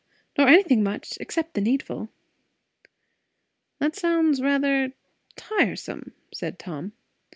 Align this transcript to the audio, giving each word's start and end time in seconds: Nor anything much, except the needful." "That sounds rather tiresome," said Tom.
Nor 0.35 0.47
anything 0.47 0.81
much, 0.81 1.15
except 1.19 1.53
the 1.53 1.61
needful." 1.61 2.09
"That 3.77 3.95
sounds 3.95 4.41
rather 4.41 4.93
tiresome," 5.37 6.13
said 6.33 6.57
Tom. 6.57 6.93